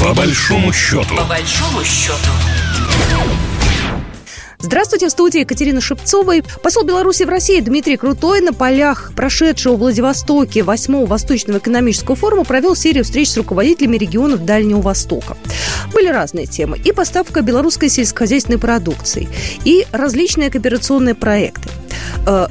[0.00, 1.16] По большому счету.
[1.16, 2.30] По большому счету.
[4.60, 6.34] Здравствуйте, в студии Екатерина Шевцова.
[6.62, 12.44] Посол Беларуси в России Дмитрий Крутой на полях прошедшего в Владивостоке 8-го Восточного экономического форума
[12.44, 15.36] провел серию встреч с руководителями регионов Дальнего Востока.
[15.92, 16.78] Были разные темы.
[16.84, 19.28] И поставка белорусской сельскохозяйственной продукции,
[19.64, 21.68] и различные кооперационные проекты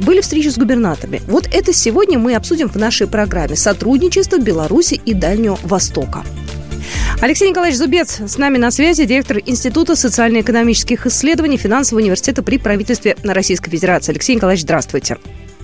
[0.00, 1.22] были встречи с губернаторами.
[1.26, 6.24] Вот это сегодня мы обсудим в нашей программе «Сотрудничество Беларуси и Дальнего Востока».
[7.20, 13.16] Алексей Николаевич Зубец с нами на связи, директор Института социально-экономических исследований Финансового университета при правительстве
[13.22, 14.12] Российской Федерации.
[14.12, 15.18] Алексей Николаевич, здравствуйте.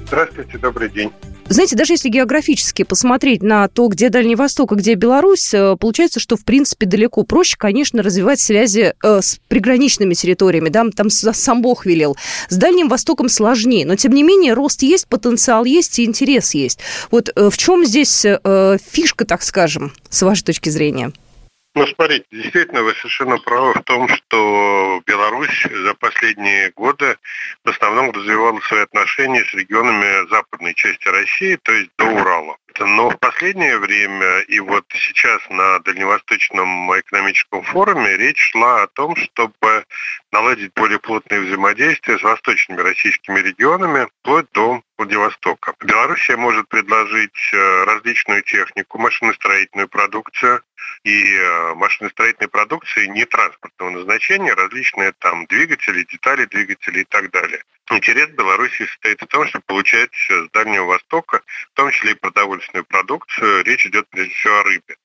[0.06, 1.10] Здравствуйте, добрый день.
[1.48, 6.20] Знаете, даже если географически посмотреть на то, где Дальний Восток, а где Беларусь, э, получается,
[6.20, 10.68] что, в принципе, далеко проще, конечно, развивать связи э, с приграничными территориями.
[10.68, 10.84] Да?
[10.94, 12.16] Там сам Бог велел.
[12.48, 13.86] С Дальним Востоком сложнее.
[13.86, 16.80] Но, тем не менее, рост есть, потенциал есть и интерес есть.
[17.10, 18.24] Вот э, в чем здесь
[18.90, 21.12] фишка, так скажем, с вашей точки зрения?
[21.76, 27.18] Ну, смотрите, действительно, вы совершенно правы в том, что Беларусь за последние годы
[27.64, 32.56] в основном развивала свои отношения с регионами западной части России, то есть до Урала.
[32.80, 39.14] Но в последнее время и вот сейчас на Дальневосточном экономическом форуме речь шла о том,
[39.14, 39.84] чтобы
[40.32, 45.74] наладить более плотное взаимодействие с восточными российскими регионами вплоть до Владивостока.
[45.80, 50.62] Белоруссия может предложить э, различную технику, машиностроительную продукцию
[51.04, 57.62] и э, машиностроительной продукции не транспортного назначения, различные там двигатели, детали двигателей и так далее.
[57.90, 61.42] Интерес Беларуси состоит в том, чтобы получать с Дальнего Востока,
[61.72, 63.62] в том числе и продовольственную продукцию.
[63.64, 64.96] Речь идет прежде всего о рыбе,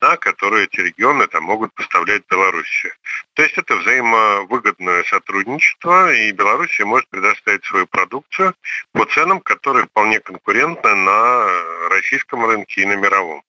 [0.00, 2.92] да, которую эти регионы там, могут поставлять Беларуси.
[3.34, 8.54] То есть это взаимовыгодное сотрудничество, и Беларусь может предоставить свою продукцию
[8.92, 13.44] по ценам, которые вполне конкурентны на российском рынке и на мировом.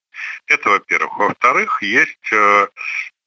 [0.46, 1.18] Это во-первых.
[1.18, 2.68] Во-вторых, есть э,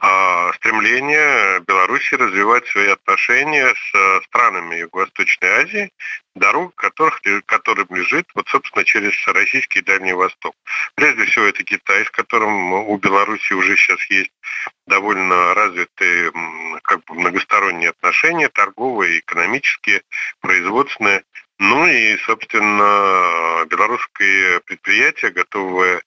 [0.02, 5.92] а, стремление Беларуси развивать свои отношения с э, странами Юго-Восточной Азии,
[6.36, 10.56] дорога которых, которым лежит, вот, собственно, через Российский Дальний Восток.
[10.96, 14.32] Прежде всего, это Китай, с которым у Беларуси уже сейчас есть
[14.88, 16.32] довольно развитые
[16.84, 20.04] как бы, многосторонние отношения, торговые, экономические,
[20.40, 21.24] производственные.
[21.60, 26.02] Ну и, собственно, белорусские предприятия, готовые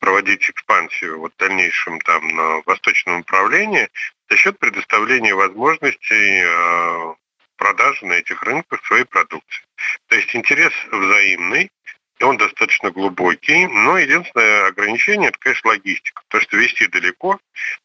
[0.00, 3.88] проводить экспансию вот в дальнейшем там на восточном направлении
[4.28, 7.14] за счет предоставления возможностей э,
[7.56, 9.64] продажи на этих рынках своей продукции.
[10.08, 11.70] То есть интерес взаимный,
[12.18, 17.38] и он достаточно глубокий, но единственное ограничение– это, конечно, логистика, потому что вести далеко,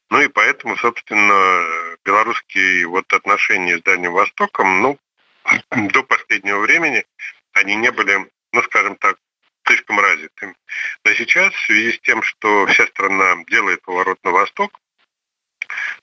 [0.10, 5.00] ну и поэтому, собственно, белорусские вот отношения с Дальним Востоком, ну,
[5.72, 7.06] до последнего времени
[7.54, 9.18] они не были, ну, скажем так,
[9.66, 10.56] слишком развитыми.
[11.04, 14.80] Но сейчас, в связи с тем, что вся страна делает поворот на восток,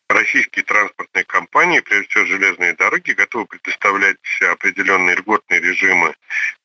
[0.09, 6.15] российские транспортные компании, прежде всего железные дороги, готовы предоставлять определенные льготные режимы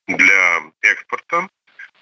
[0.08, 1.50] для экспорта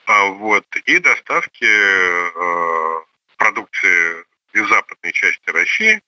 [0.06, 3.02] а вот, и доставки э,
[3.38, 6.02] продукции из западной части России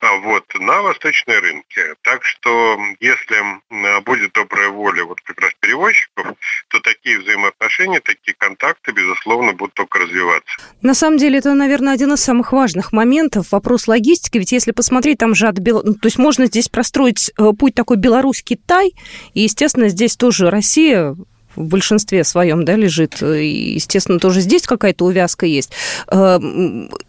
[0.00, 1.82] а вот, на восточные рынки.
[2.02, 6.36] Так что, если будет добрая воля вот как раз перевозчиков,
[6.68, 10.56] то такие взаимоотношения, такие контакты, безусловно, будут только развиваться.
[10.82, 13.52] На самом деле, это, наверное, один из самых важных моментов.
[13.52, 14.38] Вопрос логистики.
[14.38, 15.82] Ведь если посмотреть, там же от Бел...
[15.84, 18.94] ну, То есть можно здесь простроить э, путь такой Беларусь-Китай,
[19.34, 21.14] и, естественно, здесь тоже Россия
[21.58, 23.22] в большинстве своем, да, лежит.
[23.22, 25.70] И, естественно, тоже здесь какая-то увязка есть.
[26.10, 26.38] Э,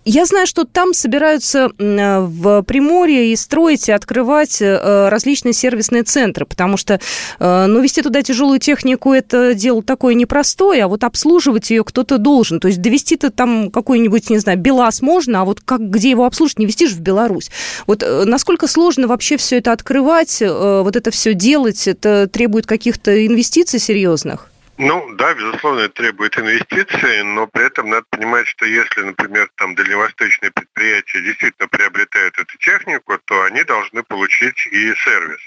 [0.06, 6.46] я знаю, что там собираются в Приморье и строить, и открывать э, различные сервисные центры,
[6.46, 7.00] потому что,
[7.40, 12.18] э, ну, вести туда тяжелую технику– это дело такое непростое, а вот обслуживать ее кто-то
[12.18, 12.60] должен.
[12.60, 16.60] То есть довести-то там какой-нибудь, не знаю, БелАЗ можно, а вот как, где его обслуживать,
[16.60, 17.52] не вести же в Беларусь.
[17.88, 23.80] Вот насколько сложно вообще все это открывать, вот это все делать, это требует каких-то инвестиций
[23.80, 24.39] серьезных?
[24.82, 29.76] Ну, да, безусловно, это требует инвестиций, но при этом надо понимать, что если, например, там
[29.76, 35.42] дальневосточные предприятия действительно приобретают эту технику, то они должны получить и сервис.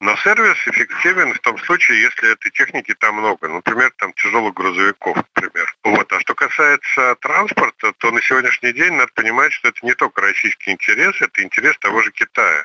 [0.00, 3.48] Но сервис эффективен в том случае, если этой техники там много.
[3.48, 5.76] Например, там тяжелых грузовиков, например.
[5.84, 6.10] Вот.
[6.14, 10.70] А что касается транспорта, то на сегодняшний день надо понимать, что это не только российский
[10.70, 12.64] интерес, это интерес того же Китая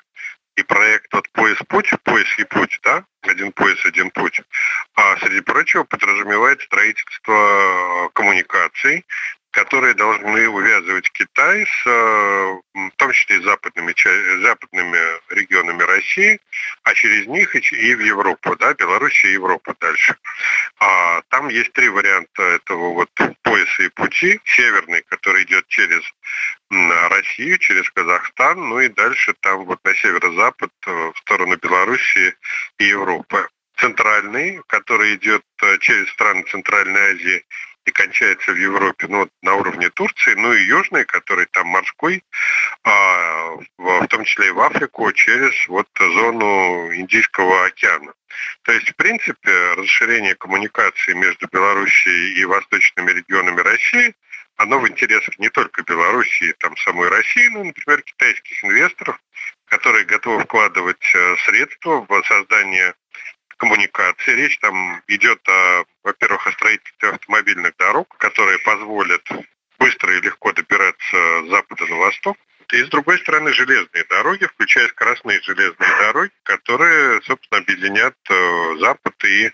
[0.55, 4.41] и проект вот «Пояс путь», «Пояс и путь», да, «Один пояс, один путь»,
[4.95, 9.05] а среди прочего подразумевает строительство коммуникаций,
[9.55, 13.95] которые должны увязывать Китай с, в том числе, западными,
[14.43, 14.99] западными
[15.33, 16.39] регионами России,
[16.83, 20.17] а через них и в Европу, да, Белоруссия и Европа дальше.
[20.79, 23.09] А там есть три варианта этого вот
[23.43, 24.41] пояса и пути.
[24.43, 26.03] Северный, который идет через
[26.69, 32.35] Россию, через Казахстан, ну и дальше там вот на северо-запад э, в сторону Белоруссии
[32.79, 33.47] и Европы.
[33.77, 37.45] Центральный, который идет э, через страны Центральной Азии
[37.85, 42.23] и кончается в Европе, ну, на уровне Турции, ну и южный, который там морской,
[42.83, 48.13] а, в том числе и в Африку, через вот зону Индийского океана.
[48.63, 54.15] То есть, в принципе, расширение коммуникации между Белоруссией и восточными регионами России
[54.57, 59.19] оно в интересах не только Белоруссии, там самой России, но, например, китайских инвесторов,
[59.65, 62.95] которые готовы вкладывать э, средства в создание
[63.57, 64.31] коммуникации.
[64.31, 69.27] Речь там идет, о, во-первых, о строительстве автомобильных дорог, которые позволят
[69.79, 72.37] быстро и легко добираться с запада на восток.
[72.73, 79.13] И с другой стороны железные дороги, включая скоростные железные дороги, которые, собственно, объединят э, Запад
[79.23, 79.51] и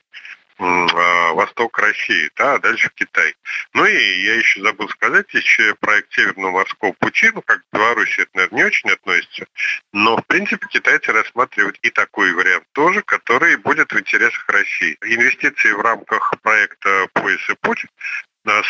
[0.61, 3.35] восток России, да, а дальше Китай.
[3.73, 8.21] Ну и я еще забыл сказать, еще проект Северного морского пути, ну как к Беларуси
[8.21, 9.45] это, наверное, не очень относится,
[9.91, 14.97] но в принципе китайцы рассматривают и такой вариант тоже, который будет в интересах России.
[15.03, 17.85] Инвестиции в рамках проекта «Пояс и путь»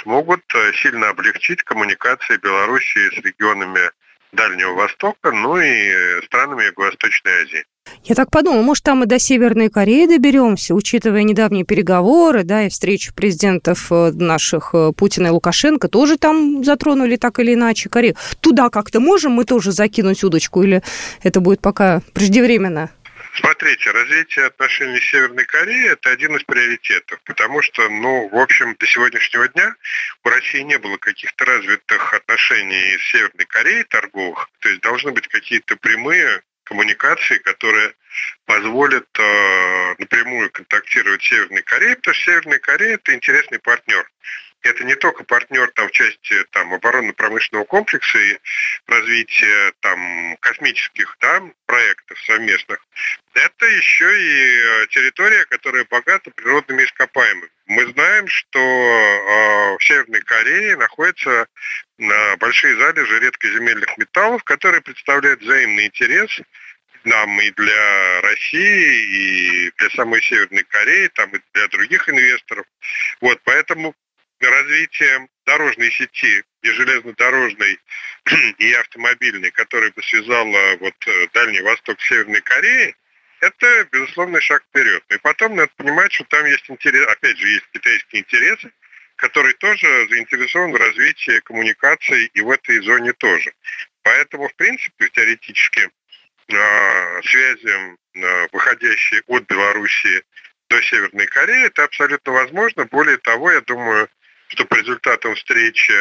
[0.01, 3.91] смогут э, сильно облегчить коммуникации Белоруссии с регионами
[4.33, 7.65] Дальнего Востока, ну и странами Юго-Восточной Азии.
[8.03, 12.69] Я так подумала, может, там и до Северной Кореи доберемся, учитывая недавние переговоры, да, и
[12.69, 18.15] встречу президентов э, наших э, Путина и Лукашенко, тоже там затронули так или иначе Корею.
[18.39, 20.81] Туда как-то можем мы тоже закинуть удочку, или
[21.21, 22.89] это будет пока преждевременно?
[23.33, 28.75] Смотрите, развитие отношений с Северной Кореей– это один из приоритетов, потому что, ну, в общем,
[28.77, 29.73] до сегодняшнего дня
[30.25, 35.29] у России не было каких-то развитых отношений с Северной Кореей торговых, то есть должны быть
[35.29, 37.93] какие-то прямые коммуникации, которые
[38.45, 44.09] позволят э, напрямую контактировать с Северной Кореей, потому что Северная Корея– это интересный партнер
[44.61, 48.37] это не только партнер там, в части там, оборонно-промышленного комплекса и
[48.87, 52.79] развития там, космических да, проектов совместных,
[53.33, 57.49] это еще и э, территория, которая богата природными ископаемыми.
[57.67, 61.47] Мы знаем, что э, в Северной Корее находятся
[61.97, 66.41] э, большие залежи редкоземельных металлов, которые представляют взаимный интерес
[67.03, 72.65] нам и для России, и для самой Северной Кореи, там и для других инвесторов.
[73.21, 73.95] Вот, поэтому
[74.49, 77.79] развитие дорожной сети и железнодорожной,
[78.57, 82.95] и автомобильной, которая бы связала вот э, Дальний Восток с Северной Кореей,
[83.41, 85.03] это, безусловно, шаг вперед.
[85.09, 88.71] И потом надо понимать, что там есть интерес, опять же, есть китайские интересы,
[89.15, 93.51] который тоже заинтересован в развитии коммуникаций и в этой зоне тоже.
[94.03, 95.89] Поэтому, в принципе, теоретически
[96.49, 100.23] э, связи, э, выходящие от Белоруссии
[100.69, 102.85] до Северной Кореи, это абсолютно возможно.
[102.85, 104.07] Более того, я думаю,
[104.51, 105.93] что по результатам встречи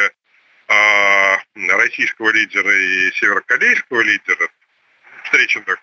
[0.67, 4.49] а, российского лидера и северокорейского лидера,
[5.23, 5.77] встреченных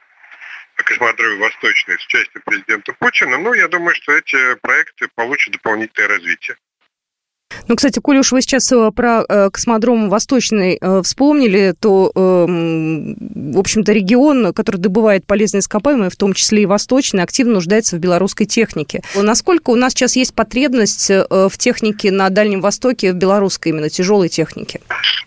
[0.76, 6.56] космодроме Восточной с участием президента Путина, ну, я думаю, что эти проекты получат дополнительное развитие.
[7.68, 13.14] Ну, кстати, коли уж вы сейчас э, про э, космодром Восточный э, вспомнили, то, эм,
[13.52, 17.98] в общем-то, регион, который добывает полезные ископаемые, в том числе и Восточный, активно нуждается в
[17.98, 19.02] белорусской технике.
[19.14, 24.28] Насколько у нас сейчас есть потребность в технике на Дальнем Востоке, в белорусской именно тяжелой
[24.28, 24.80] технике?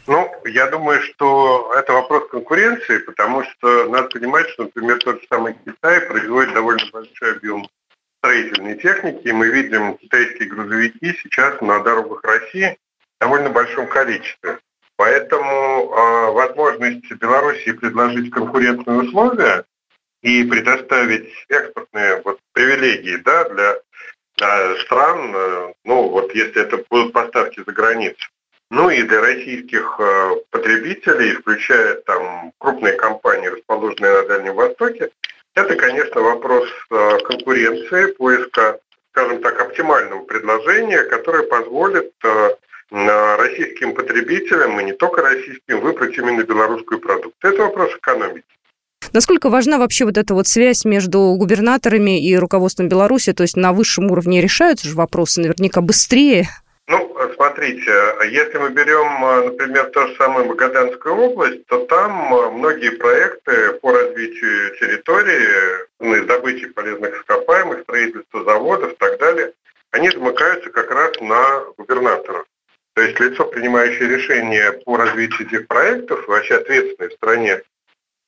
[0.08, 5.28] Ну, я думаю, что это вопрос конкуренции, потому что надо понимать, что, например, тот же
[5.30, 7.68] самый Китай производит довольно большой объем
[8.22, 9.28] строительной техники.
[9.28, 12.78] И мы видим китайские грузовики сейчас на дорогах России
[13.18, 14.60] в довольно большом количестве.
[14.96, 19.66] Поэтому э, возможность Белоруссии предложить конкурентные условия
[20.22, 23.76] и предоставить экспортные вот, привилегии да, для,
[24.38, 28.30] для стран, э, ну вот если это будут поставки за границу,
[28.70, 35.10] ну и для российских э, потребителей, включая там крупные компании, расположенные на Дальнем Востоке,
[35.56, 38.80] это, конечно, вопрос э, конкуренции, поиска,
[39.12, 42.50] скажем так, оптимального предложения, которое позволит э,
[42.92, 47.54] российским потребителям, и не только российским, выбрать именно белорусскую продукцию.
[47.54, 48.46] Это вопрос экономики.
[49.14, 53.34] Насколько важна вообще вот эта вот связь между губернаторами и руководством Беларуси?
[53.34, 56.48] То есть на высшем уровне решаются же вопросы наверняка быстрее?
[57.42, 57.92] Смотрите,
[58.30, 63.74] если мы берем, э, например, ту же самую Магаданскую область, то там э, многие проекты
[63.82, 69.54] по развитию территории, ну, из добычи полезных ископаемых, строительства заводов и так далее,
[69.90, 72.46] они замыкаются как раз на губернаторов.
[72.94, 77.62] То То есть лицо, принимающее решение по развитию этих проектов, вообще ответственное в стране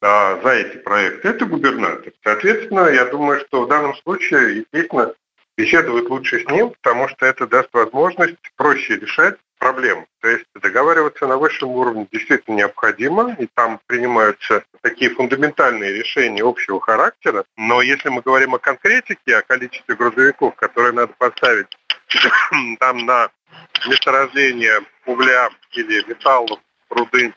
[0.01, 2.11] а, за эти проекты, это губернатор.
[2.23, 5.13] Соответственно, я думаю, что в данном случае, естественно,
[5.57, 10.05] беседовать лучше с ним, потому что это даст возможность проще решать проблему.
[10.19, 16.81] То есть договариваться на высшем уровне действительно необходимо, и там принимаются такие фундаментальные решения общего
[16.81, 17.45] характера.
[17.55, 21.67] Но если мы говорим о конкретике, о количестве грузовиков, которые надо поставить
[22.79, 23.29] там на
[23.87, 27.33] месторождение угля или металлов, руды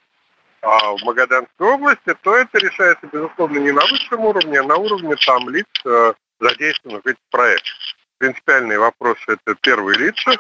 [0.63, 5.15] а в Магаданской области, то это решается, безусловно, не на высшем уровне, а на уровне
[5.25, 7.75] там лиц, э, задействованных в этих проектах.
[8.19, 10.33] Принципиальные вопросы– это первые лица,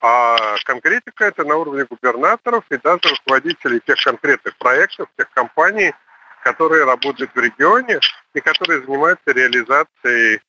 [0.00, 5.94] а конкретика– это на уровне губернаторов и даже руководителей тех конкретных проектов, тех компаний,
[6.42, 7.98] которые работают в регионе
[8.34, 10.40] и которые занимаются реализацией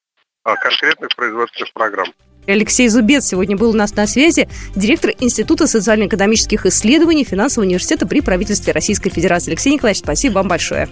[0.44, 2.08] а, конкретных производственных программ.
[2.48, 8.22] Алексей Зубец сегодня был у нас на связи, директор Института социально-экономических исследований Финансового университета при
[8.22, 9.51] правительстве Российской Федерации.
[9.51, 10.89] Алексей Николаевич, спасибо вам большое.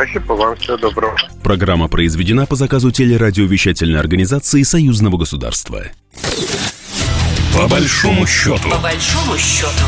[0.00, 1.14] Спасибо вам, всего доброго.
[1.42, 5.82] Программа произведена по заказу телерадиовещательной организации Союзного государства.
[7.54, 8.70] По большому счету.
[8.70, 9.84] По большому счету.